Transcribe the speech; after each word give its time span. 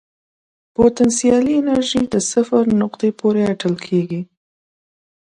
پوتنسیالي 0.75 1.53
انرژي 1.61 2.03
د 2.13 2.15
صفر 2.31 2.63
نقطې 2.81 3.09
پورې 3.19 3.41
اټکل 3.51 3.75
کېږي. 3.87 4.21